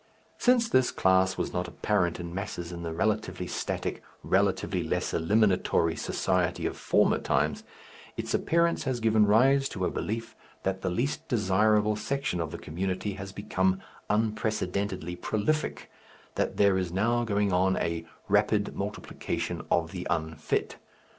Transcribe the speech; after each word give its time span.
Since 0.39 0.67
this 0.67 0.89
class 0.89 1.37
was 1.37 1.53
not 1.53 1.67
apparent 1.67 2.19
in 2.19 2.33
masses 2.33 2.71
in 2.71 2.81
the 2.81 2.91
relatively 2.91 3.45
static, 3.45 4.01
relatively 4.23 4.81
less 4.81 5.13
eliminatory, 5.13 5.95
society 5.95 6.65
of 6.65 6.75
former 6.75 7.19
times, 7.19 7.63
its 8.17 8.33
appearance 8.33 8.85
has 8.85 8.99
given 8.99 9.27
rise 9.27 9.69
to 9.69 9.85
a 9.85 9.91
belief 9.91 10.35
that 10.63 10.81
the 10.81 10.89
least 10.89 11.27
desirable 11.27 11.95
section 11.95 12.39
of 12.41 12.49
the 12.49 12.57
community 12.57 13.13
has 13.13 13.31
become 13.31 13.79
unprecedentedly 14.09 15.15
prolific, 15.17 15.91
that 16.33 16.57
there 16.57 16.79
is 16.79 16.91
now 16.91 17.23
going 17.23 17.53
on 17.53 17.77
a 17.77 18.03
"Rapid 18.27 18.73
Multiplication 18.73 19.61
of 19.69 19.91
the 19.91 20.07
Unfit." 20.09 20.77